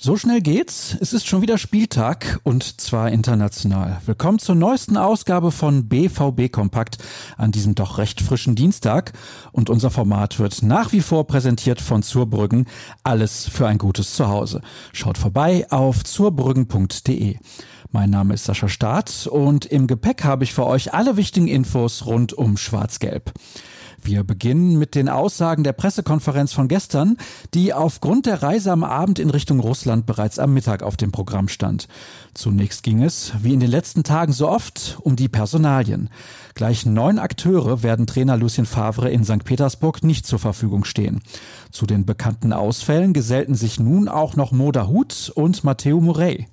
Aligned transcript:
So 0.00 0.16
schnell 0.16 0.40
geht's. 0.40 0.96
Es 1.00 1.12
ist 1.12 1.26
schon 1.26 1.42
wieder 1.42 1.58
Spieltag 1.58 2.38
und 2.44 2.80
zwar 2.80 3.10
international. 3.10 4.00
Willkommen 4.06 4.38
zur 4.38 4.54
neuesten 4.54 4.96
Ausgabe 4.96 5.50
von 5.50 5.88
BVB 5.88 6.52
Kompakt 6.52 6.98
an 7.36 7.50
diesem 7.50 7.74
doch 7.74 7.98
recht 7.98 8.20
frischen 8.20 8.54
Dienstag. 8.54 9.12
Und 9.50 9.70
unser 9.70 9.90
Format 9.90 10.38
wird 10.38 10.62
nach 10.62 10.92
wie 10.92 11.00
vor 11.00 11.26
präsentiert 11.26 11.80
von 11.80 12.04
Zurbrüggen. 12.04 12.68
Alles 13.02 13.48
für 13.48 13.66
ein 13.66 13.78
gutes 13.78 14.14
Zuhause. 14.14 14.60
Schaut 14.92 15.18
vorbei 15.18 15.66
auf 15.70 16.04
zurbrüggen.de. 16.04 17.36
Mein 17.90 18.10
Name 18.10 18.34
ist 18.34 18.44
Sascha 18.44 18.68
Staat 18.68 19.26
und 19.26 19.66
im 19.66 19.88
Gepäck 19.88 20.22
habe 20.22 20.44
ich 20.44 20.54
für 20.54 20.66
euch 20.66 20.94
alle 20.94 21.16
wichtigen 21.16 21.48
Infos 21.48 22.06
rund 22.06 22.32
um 22.32 22.56
Schwarz-Gelb. 22.56 23.32
Wir 24.02 24.24
beginnen 24.24 24.78
mit 24.78 24.94
den 24.94 25.08
Aussagen 25.08 25.64
der 25.64 25.72
Pressekonferenz 25.72 26.52
von 26.52 26.68
gestern, 26.68 27.16
die 27.54 27.74
aufgrund 27.74 28.26
der 28.26 28.42
Reise 28.42 28.72
am 28.72 28.84
Abend 28.84 29.18
in 29.18 29.30
Richtung 29.30 29.60
Russland 29.60 30.06
bereits 30.06 30.38
am 30.38 30.54
Mittag 30.54 30.82
auf 30.82 30.96
dem 30.96 31.12
Programm 31.12 31.48
stand. 31.48 31.88
Zunächst 32.32 32.82
ging 32.82 33.02
es, 33.02 33.32
wie 33.42 33.52
in 33.52 33.60
den 33.60 33.70
letzten 33.70 34.04
Tagen 34.04 34.32
so 34.32 34.48
oft, 34.48 34.98
um 35.02 35.16
die 35.16 35.28
Personalien. 35.28 36.10
Gleich 36.54 36.86
neun 36.86 37.18
Akteure 37.18 37.82
werden 37.82 38.06
Trainer 38.06 38.36
Lucien 38.36 38.66
Favre 38.66 39.10
in 39.10 39.24
St. 39.24 39.44
Petersburg 39.44 40.02
nicht 40.02 40.26
zur 40.26 40.38
Verfügung 40.38 40.84
stehen. 40.84 41.20
Zu 41.70 41.86
den 41.86 42.06
bekannten 42.06 42.52
Ausfällen 42.52 43.12
gesellten 43.12 43.54
sich 43.54 43.78
nun 43.78 44.08
auch 44.08 44.36
noch 44.36 44.52
Moda 44.52 44.86
Hut 44.86 45.32
und 45.34 45.64
Matteo 45.64 46.00
Murray. 46.00 46.46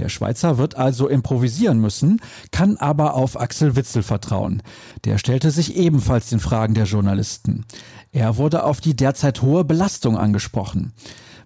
Der 0.00 0.08
Schweizer 0.08 0.56
wird 0.56 0.76
also 0.76 1.08
improvisieren 1.08 1.78
müssen, 1.78 2.22
kann 2.52 2.78
aber 2.78 3.14
auf 3.14 3.38
Axel 3.38 3.76
Witzel 3.76 4.02
vertrauen. 4.02 4.62
Der 5.04 5.18
stellte 5.18 5.50
sich 5.50 5.76
ebenfalls 5.76 6.30
den 6.30 6.40
Fragen 6.40 6.72
der 6.72 6.86
Journalisten. 6.86 7.66
Er 8.10 8.38
wurde 8.38 8.64
auf 8.64 8.80
die 8.80 8.96
derzeit 8.96 9.42
hohe 9.42 9.62
Belastung 9.62 10.16
angesprochen. 10.16 10.94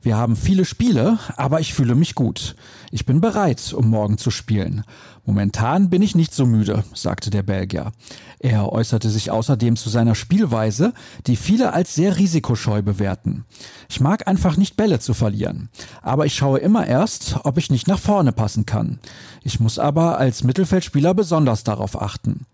Wir 0.05 0.19
haben 0.19 0.37
viele 0.37 0.67
Spiele, 0.67 1.19
aber 1.39 1.61
ich 1.61 1.73
fühle 1.73 1.95
mich 1.95 2.15
gut. 2.15 2.57
Ich 2.91 3.07
bin 3.07 3.23
bereit, 3.23 3.73
um 3.73 3.89
morgen 3.89 4.19
zu 4.19 4.31
spielen. 4.31 4.85
Momentan 5.25 5.89
bin 5.89 6.03
ich 6.03 6.15
nicht 6.15 6.35
so 6.35 6.45
müde, 6.45 6.85
sagte 6.93 7.31
der 7.31 7.43
Belgier. 7.43 7.91
Er 8.39 8.71
äußerte 8.71 9.09
sich 9.09 9.31
außerdem 9.31 9.77
zu 9.77 9.89
seiner 9.89 10.15
Spielweise, 10.15 10.93
die 11.27 11.37
viele 11.37 11.73
als 11.73 11.95
sehr 11.95 12.19
risikoscheu 12.19 12.83
bewerten. 12.83 13.47
Ich 13.89 13.99
mag 14.01 14.29
einfach 14.29 14.59
nicht 14.59 14.77
Bälle 14.77 14.99
zu 14.99 15.15
verlieren. 15.15 15.71
Aber 16.03 16.27
ich 16.27 16.35
schaue 16.35 16.59
immer 16.59 16.87
erst, 16.87 17.39
ob 17.45 17.57
ich 17.57 17.71
nicht 17.71 17.89
nach 17.89 17.99
vorne 17.99 18.33
passen 18.33 18.67
kann. 18.67 18.99
Ich 19.43 19.59
muss 19.59 19.79
aber 19.79 20.19
als 20.19 20.45
Mittelfeldspieler 20.45 21.15
besonders 21.15 21.65
darauf 21.65 22.03
achten. 22.03 22.45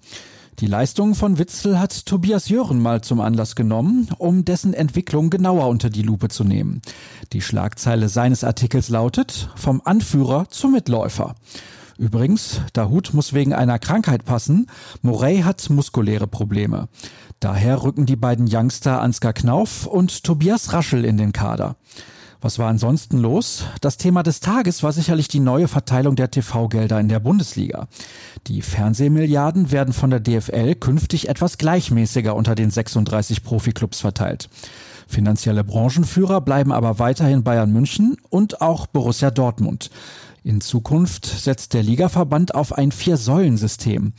Die 0.60 0.66
Leistungen 0.66 1.14
von 1.14 1.38
Witzel 1.38 1.80
hat 1.80 2.04
Tobias 2.04 2.50
Jören 2.50 2.82
mal 2.82 3.00
zum 3.00 3.20
Anlass 3.20 3.56
genommen, 3.56 4.08
um 4.18 4.44
dessen 4.44 4.74
Entwicklung 4.74 5.30
genauer 5.30 5.68
unter 5.68 5.88
die 5.88 6.02
Lupe 6.02 6.28
zu 6.28 6.44
nehmen. 6.44 6.82
Die 7.32 7.40
Schlagzeile 7.40 8.10
seines 8.10 8.44
Artikels 8.44 8.90
lautet 8.90 9.48
Vom 9.56 9.80
Anführer 9.82 10.50
zum 10.50 10.72
Mitläufer. 10.72 11.34
Übrigens, 11.96 12.60
Dahut 12.74 13.14
muss 13.14 13.32
wegen 13.32 13.54
einer 13.54 13.78
Krankheit 13.78 14.26
passen. 14.26 14.66
Morey 15.00 15.40
hat 15.40 15.70
muskuläre 15.70 16.26
Probleme. 16.26 16.88
Daher 17.40 17.82
rücken 17.82 18.04
die 18.04 18.16
beiden 18.16 18.46
Youngster 18.46 19.00
Ansgar 19.00 19.32
Knauf 19.32 19.86
und 19.86 20.24
Tobias 20.24 20.74
Raschel 20.74 21.06
in 21.06 21.16
den 21.16 21.32
Kader. 21.32 21.76
Was 22.42 22.58
war 22.58 22.68
ansonsten 22.68 23.18
los? 23.18 23.64
Das 23.82 23.98
Thema 23.98 24.22
des 24.22 24.40
Tages 24.40 24.82
war 24.82 24.92
sicherlich 24.92 25.28
die 25.28 25.40
neue 25.40 25.68
Verteilung 25.68 26.16
der 26.16 26.30
TV-Gelder 26.30 26.98
in 26.98 27.08
der 27.08 27.20
Bundesliga. 27.20 27.86
Die 28.46 28.62
Fernsehmilliarden 28.62 29.70
werden 29.70 29.92
von 29.92 30.08
der 30.08 30.20
DFL 30.20 30.74
künftig 30.76 31.28
etwas 31.28 31.58
gleichmäßiger 31.58 32.34
unter 32.34 32.54
den 32.54 32.70
36 32.70 33.42
Profiklubs 33.42 34.00
verteilt. 34.00 34.48
Finanzielle 35.06 35.64
Branchenführer 35.64 36.40
bleiben 36.40 36.72
aber 36.72 36.98
weiterhin 36.98 37.44
Bayern 37.44 37.72
München 37.72 38.16
und 38.30 38.62
auch 38.62 38.86
Borussia 38.86 39.30
Dortmund. 39.30 39.90
In 40.42 40.62
Zukunft 40.62 41.26
setzt 41.26 41.74
der 41.74 41.82
Ligaverband 41.82 42.54
auf 42.54 42.72
ein 42.72 42.92
Vier-Säulen-System. 42.92 44.14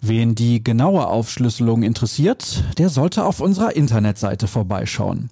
Wen 0.00 0.36
die 0.36 0.62
genaue 0.62 1.08
Aufschlüsselung 1.08 1.82
interessiert, 1.82 2.62
der 2.78 2.88
sollte 2.88 3.24
auf 3.24 3.40
unserer 3.40 3.74
Internetseite 3.74 4.46
vorbeischauen. 4.46 5.30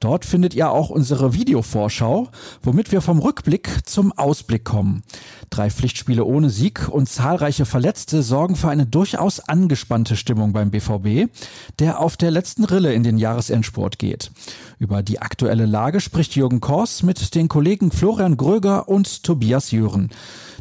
Dort 0.00 0.24
findet 0.24 0.54
ihr 0.54 0.70
auch 0.70 0.90
unsere 0.90 1.34
Videovorschau, 1.34 2.28
womit 2.62 2.92
wir 2.92 3.00
vom 3.00 3.18
Rückblick 3.18 3.68
zum 3.84 4.12
Ausblick 4.12 4.64
kommen. 4.64 5.02
Drei 5.50 5.70
Pflichtspiele 5.70 6.24
ohne 6.24 6.50
Sieg 6.50 6.88
und 6.88 7.08
zahlreiche 7.08 7.66
Verletzte 7.66 8.22
sorgen 8.22 8.56
für 8.56 8.68
eine 8.68 8.86
durchaus 8.86 9.40
angespannte 9.40 10.16
Stimmung 10.16 10.52
beim 10.52 10.70
BVB, 10.70 11.30
der 11.78 12.00
auf 12.00 12.16
der 12.16 12.30
letzten 12.30 12.64
Rille 12.64 12.92
in 12.92 13.02
den 13.02 13.18
Jahresendsport 13.18 13.98
geht. 13.98 14.30
Über 14.78 15.02
die 15.02 15.20
aktuelle 15.20 15.66
Lage 15.66 16.00
spricht 16.00 16.34
Jürgen 16.36 16.60
Kors 16.60 17.02
mit 17.02 17.34
den 17.34 17.48
Kollegen 17.48 17.90
Florian 17.90 18.36
Gröger 18.36 18.88
und 18.88 19.22
Tobias 19.22 19.70
Jören. 19.70 20.10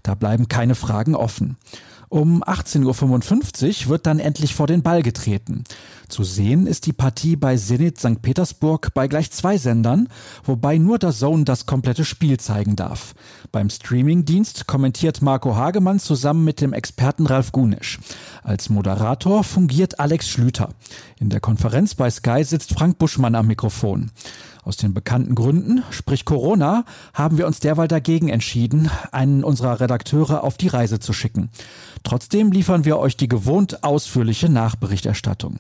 Da 0.04 0.16
bleiben 0.16 0.48
keine 0.48 0.76
Fragen 0.76 1.16
offen. 1.16 1.58
Um 2.14 2.44
18.55 2.44 3.86
Uhr 3.86 3.90
wird 3.90 4.06
dann 4.06 4.20
endlich 4.20 4.54
vor 4.54 4.68
den 4.68 4.84
Ball 4.84 5.02
getreten. 5.02 5.64
Zu 6.14 6.24
sehen 6.24 6.68
ist 6.68 6.86
die 6.86 6.94
Partie 6.94 7.36
bei 7.36 7.58
Zenit 7.58 7.98
St. 7.98 8.22
Petersburg 8.22 8.94
bei 8.94 9.08
gleich 9.08 9.32
zwei 9.32 9.58
Sendern, 9.58 10.10
wobei 10.44 10.78
nur 10.78 11.00
der 11.00 11.12
Zone 11.12 11.44
das 11.44 11.66
komplette 11.66 12.06
Spiel 12.06 12.40
zeigen 12.40 12.76
darf. 12.76 13.16
Beim 13.52 13.72
Streamingdienst 13.72 14.68
kommentiert 14.68 15.24
Marco 15.24 15.56
Hagemann 15.56 15.98
zusammen 15.98 16.44
mit 16.44 16.62
dem 16.62 16.72
Experten 16.72 17.26
Ralf 17.26 17.52
Gunisch. 17.52 17.98
Als 18.44 18.70
Moderator 18.70 19.44
fungiert 19.44 20.00
Alex 20.00 20.30
Schlüter. 20.30 20.70
In 21.20 21.32
der 21.32 21.40
Konferenz 21.40 21.96
bei 21.96 22.12
Sky 22.12 22.44
sitzt 22.44 22.76
Frank 22.76 23.00
Buschmann 23.00 23.34
am 23.34 23.48
Mikrofon. 23.48 24.12
Aus 24.64 24.78
den 24.78 24.94
bekannten 24.94 25.34
Gründen, 25.34 25.84
sprich 25.90 26.26
Corona, 26.26 26.86
haben 27.14 27.40
wir 27.40 27.48
uns 27.48 27.60
derweil 27.60 27.88
dagegen 27.88 28.30
entschieden, 28.30 28.90
einen 29.12 29.44
unserer 29.44 29.80
Redakteure 29.80 30.44
auf 30.44 30.58
die 30.58 30.68
Reise 30.70 31.00
zu 31.00 31.12
schicken. 31.12 31.50
Trotzdem 32.04 32.52
liefern 32.52 32.86
wir 32.86 33.00
euch 33.00 33.18
die 33.18 33.28
gewohnt 33.28 33.84
ausführliche 33.84 34.48
Nachberichterstattung. 34.48 35.58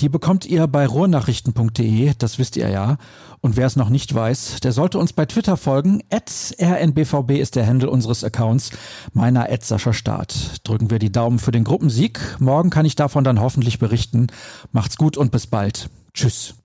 Die 0.00 0.08
bekommt 0.08 0.44
ihr 0.44 0.66
bei 0.66 0.86
ruhrnachrichten.de, 0.86 2.12
das 2.18 2.38
wisst 2.38 2.56
ihr 2.56 2.68
ja. 2.68 2.98
Und 3.40 3.56
wer 3.56 3.66
es 3.66 3.76
noch 3.76 3.88
nicht 3.88 4.14
weiß, 4.14 4.60
der 4.60 4.72
sollte 4.72 4.98
uns 4.98 5.12
bei 5.12 5.24
Twitter 5.24 5.56
folgen. 5.56 6.02
rnbvb 6.10 7.38
ist 7.38 7.56
der 7.56 7.66
Handle 7.66 7.90
unseres 7.90 8.22
Accounts, 8.22 8.70
meiner 9.12 9.48
Sascha 9.60 9.92
Start. 9.92 10.66
Drücken 10.66 10.90
wir 10.90 10.98
die 10.98 11.12
Daumen 11.12 11.38
für 11.38 11.52
den 11.52 11.64
Gruppensieg. 11.64 12.20
Morgen 12.38 12.70
kann 12.70 12.86
ich 12.86 12.96
davon 12.96 13.24
dann 13.24 13.40
hoffentlich 13.40 13.78
berichten. 13.78 14.26
Macht's 14.72 14.96
gut 14.96 15.16
und 15.16 15.32
bis 15.32 15.46
bald. 15.46 15.88
Tschüss. 16.12 16.54